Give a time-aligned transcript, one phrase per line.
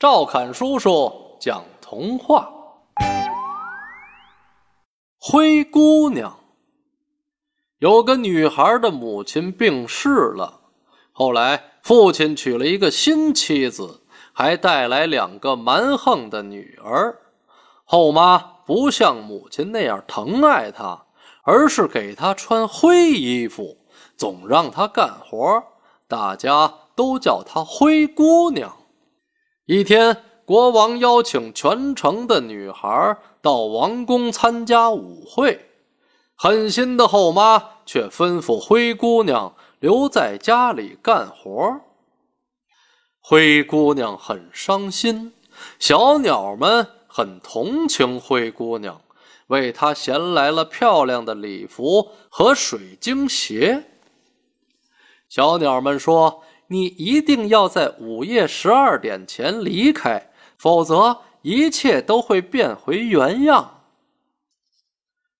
[0.00, 2.50] 赵侃叔叔讲童话：
[5.18, 6.38] 灰姑娘。
[7.80, 10.60] 有个女孩的母亲病逝了，
[11.12, 14.00] 后来父亲娶了一个新妻子，
[14.32, 17.18] 还带来两个蛮横的女儿。
[17.84, 21.04] 后妈不像母亲那样疼爱她，
[21.42, 23.76] 而是给她穿灰衣服，
[24.16, 25.62] 总让她干活，
[26.08, 28.78] 大家都叫她灰姑娘。
[29.72, 35.64] 一天，国王邀请全城的女孩到王宫参加舞会，
[36.34, 41.80] 狠心的后妈却吩咐灰姑娘留在家里干活。
[43.20, 45.32] 灰姑娘很伤心，
[45.78, 49.00] 小鸟们很同情灰姑娘，
[49.46, 53.84] 为她衔来了漂亮的礼服和水晶鞋。
[55.28, 56.42] 小鸟们说。
[56.72, 63.82] 你一定要在午夜十二点前离开，否则一切都会变回原样。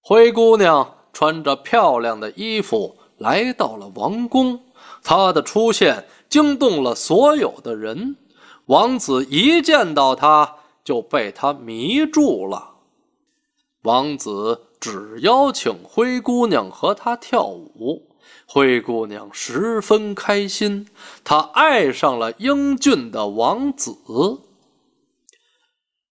[0.00, 4.60] 灰姑娘穿着漂亮的衣服来到了王宫，
[5.04, 8.16] 她的出现惊动了所有的人。
[8.66, 12.74] 王子一见到她就被她迷住了。
[13.82, 18.09] 王子只邀请灰姑娘和他跳舞。
[18.46, 20.88] 灰姑娘十分开心，
[21.24, 23.96] 她爱上了英俊的王子。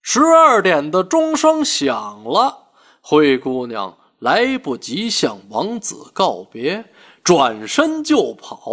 [0.02, 2.70] 十二点的钟声响了，
[3.02, 6.86] 灰姑娘来不及向王子告别，
[7.24, 8.72] 转身就跑，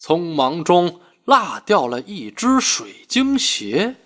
[0.00, 3.96] 匆忙中落掉了一只水晶鞋。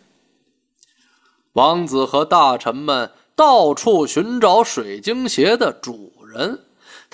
[1.53, 6.66] 王子和大臣们到处寻找水晶鞋的主人。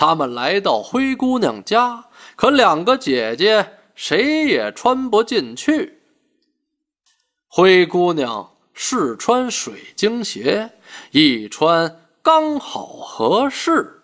[0.04, 6.02] 他们来到灰姑娘家，可两个姐姐谁也穿不进去。
[7.46, 10.72] 灰姑娘试穿水晶鞋，
[11.12, 14.02] 一穿刚好合适。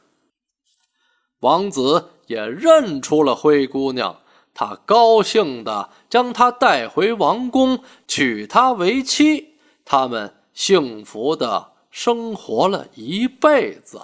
[1.41, 4.21] 王子也认出了灰姑娘，
[4.55, 9.59] 他高兴地将她带回王宫，娶她为妻。
[9.85, 14.01] 他们幸福地生活了一辈子。